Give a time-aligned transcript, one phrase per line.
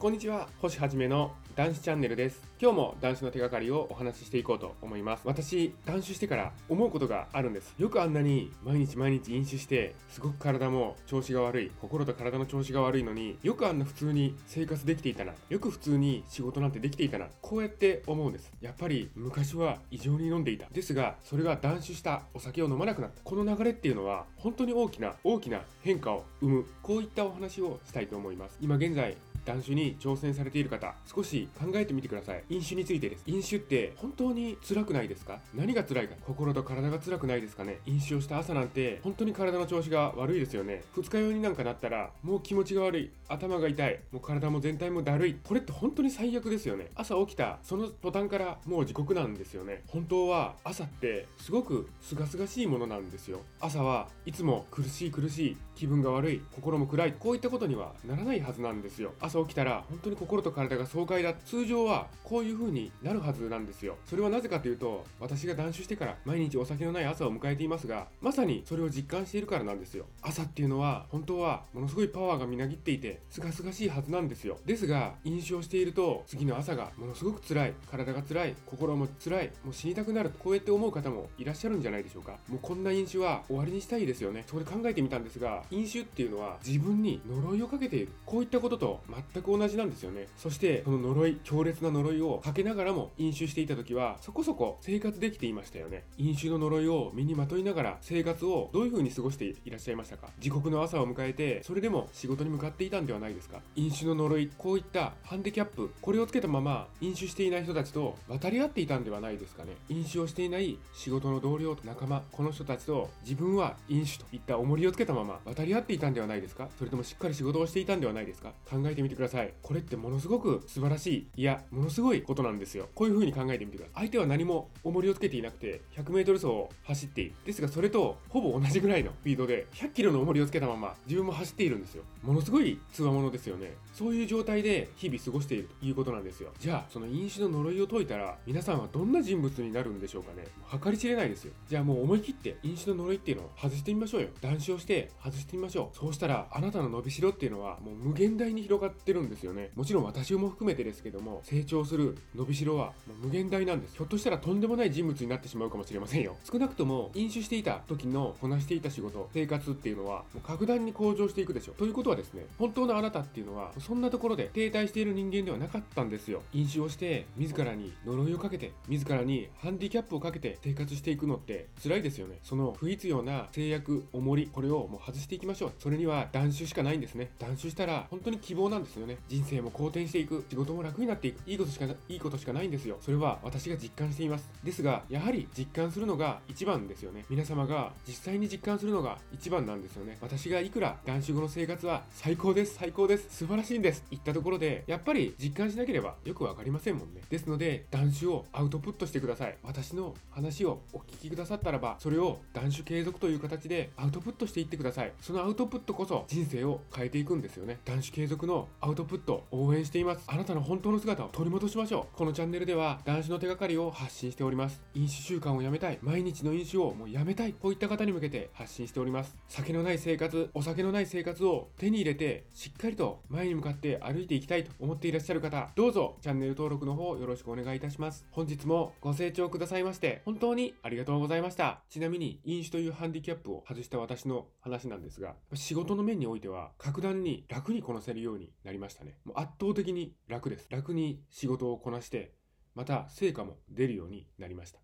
[0.00, 2.40] こんにちは星はじめの男子チャンネルです。
[2.62, 5.22] 今日も男子の手がかりをお話ししていこうと思います。
[5.24, 7.74] 私断酒してから思うことがあるんです。
[7.78, 11.72] よくあんなに毎日毎日飲酒してすごく体も調子が悪い。
[11.80, 15.32] 心と体の調子が悪いのによくあんな普通に生活できていたな。
[15.48, 17.26] よく普通に仕事なんてできていたな。
[17.42, 18.52] こうやって思うんです。
[18.60, 20.68] やっぱり昔は異常に飲んでいた。
[20.70, 23.20] ですがそれが断酒したお酒を飲まなくなった。
[23.24, 26.66] この流れっていうのは本当に大きな大きな変化を生む。
[26.84, 28.56] こういったお話をしたいと思います。
[28.60, 29.16] 今現在
[29.48, 32.44] 断酒に挑戦されている方、少し考えてみてください。
[32.50, 33.22] 飲酒についてです。
[33.26, 35.40] 飲酒って本当に辛くないですか？
[35.54, 36.14] 何が辛いか？
[36.26, 37.78] 心と体が辛くないですかね？
[37.86, 40.82] 飲酒をした朝なんて本当に体の調子が悪いですよね。
[40.94, 43.10] 二日酔いになんかなったらもう気持ちが悪い。
[43.28, 44.00] 頭が痛い。
[44.12, 45.36] もう体も全体もだるい。
[45.42, 46.90] これって本当に最悪ですよね。
[46.94, 49.82] 朝起きたその途端からもう時刻なんですよね。
[49.86, 53.40] 本当は朝ってすごく清々しいものなんですよ。
[53.60, 55.56] 朝はいつも苦しい苦しい。
[55.74, 56.42] 気分が悪い。
[56.54, 57.12] 心も暗い。
[57.12, 59.14] こういったことにはならないはずなんですよ。
[59.20, 61.34] 朝起きたら本当に心と体が爽快だ。
[61.34, 63.96] 通常はこういう風になるはずなんですよ。
[64.06, 70.06] それはなぜかというと私が断酒してから毎日お酒のない朝を迎えていますがまさにそれを実感しているからなんですよ。
[70.22, 74.58] 朝っていうのは本当はものすごいパワーがみなぎっていて清々しいはずなんですよ。
[74.64, 77.74] ですが飲酒をしていると次の朝がものすごく辛い。
[77.90, 82.38] 体が辛い心も辛いもう死にたくなるこうやって思う方もいらっしゃるんじゃないでしょうか。
[82.48, 84.44] もうこんな飲酒は終わりにしたいですよね。
[84.46, 88.12] そこで考えてみたんですが飲酒っていうのは自分に呪いをかけている。
[88.26, 89.00] こういったことと
[89.34, 90.28] 全く同じなんですよね。
[90.36, 96.04] そしてその呪い強烈な呪いをかけながらも飲酒していた時はそこそこ生活できていましたよね。
[96.16, 100.28] 飲酒の呪いを身にまといながら生活をどういう風に過ごしていらっしゃいましたか？
[100.42, 103.60] 自国の朝を迎えてそれでも仕事に向かっていたんではないですか？
[103.76, 109.72] 飲酒の呪いこういったハンディキャップこれをつけたまま飲酒していない人たちと渡り合っていたんではないですかね？
[109.88, 116.68] 飲酒をしていない仕事の同僚と仲間この人たちと自分は飲酒といった重りをつけたまま渡り合っていたんではないですか？
[116.78, 118.52] それともしっかり仕事をしていたんではないですか？
[118.70, 119.52] 考えてみてください。
[119.62, 122.88] これってものすごく素晴らしいいやものすごいことなんですよ。
[122.94, 123.94] こういう風に考えてみてください。
[124.08, 132.04] 相手は何も重りをつけていなくて 100m 走を走っているですがそれとほぼ同じぐらいのスピードで 100kg の重りをつけたまま自分も走っているんですよ。
[132.22, 133.74] ものすごい強者ですよね。
[133.92, 136.50] そういう状態で日々過ごしているということなんですよ。
[136.58, 140.46] じゃあその飲酒の呪いを解いたら皆さんはどんな人物になるんでしょうかね。
[140.72, 141.52] う計り知れないですよ。
[141.68, 144.28] じゃあもう思い切って飲酒の呪いっていうのを外してみましょうよ。
[144.40, 145.96] 断酒をして外してみましょう。
[145.96, 149.70] そうしたらあなたの伸びしろっていうのはもう無限大に広がっててるんですよね。
[149.74, 153.96] もちろん私も含めてですけども成長する伸びしろはもう無限大なんです。
[153.96, 156.36] ひょっとしたらとんでもない人物になってしまうかもしれませんよ。
[156.50, 166.42] 少なくとも飲酒していた時のこなしていた仕事生活っていうのはもう格段に向上していくでしょということはですね本当のあなたっていうのはそんなところで停滞している人間ではなかったんですよ。
[166.52, 172.38] 飲酒をして自らに呪いをかけて自らにハンディキャップをかけて生活していくのって辛いですよね。
[172.42, 175.72] その不必要な制約重りこれをもう外していきましょう。
[175.78, 177.30] それには断酒しかないんですね。
[177.38, 178.87] 断酒したら本当に希望なんです。
[178.88, 179.18] ですよね。
[179.28, 180.44] 人生も好転していく。
[180.48, 181.48] 仕事も楽になっていく。
[181.48, 182.96] いいことしかいいことしかないんですよ。
[183.00, 184.50] それは私が実感しています。
[184.64, 187.24] ですがやはり実感するのが一番ですよね。
[187.28, 190.18] 皆様が実際に実感するのが一番なんですよね。
[190.20, 197.20] 私がいくら断酒後の生活は最高です最高です素晴らしいんです言ったところでやっぱり実感しなければよくわかりませんもんね。
[197.28, 199.56] ですので断酒をアウトプットしてください。
[199.62, 205.12] 私の話をお聞きくださったらばそれを断酒継続という形でアウトプットしていってください。
[205.20, 207.78] そのアウトプットこそ人生を変えていくんですよね。
[207.84, 210.24] 断酒継続のアウトプット応援しています。
[210.26, 212.16] あなたの本当の姿を取り戻しましょう。
[212.16, 214.80] このチャンネルでは男子の手がかりを発信しております。
[214.94, 215.98] 飲酒習慣をやめたい。
[216.02, 217.54] 毎日の飲酒をもうやめたい。
[217.54, 219.36] こういった方に向けて発信しております。
[219.48, 228.24] 酒のない生活お酒のない生活を手に入れてしっかりと前に向かって歩いていきたいと思っていらっしゃる方どうぞチャンネル登録の方よろしくお願いいたします。
[228.30, 231.80] 本日もご清聴くださいまして本当にありがとうございました。
[231.88, 239.18] ちなみに飲酒というハンディキャップを外した私の話なんですが仕事の面においては格段に楽にこなせるようになりましたね。
[239.24, 240.68] もう圧倒的に楽です。
[240.70, 242.34] 楽に仕事をこなして
[242.74, 244.78] また成果も出るようになりました。